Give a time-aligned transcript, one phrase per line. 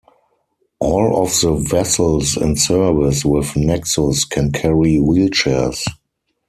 [0.79, 5.85] All of the vessels in service with Nexus can carry wheelchairs.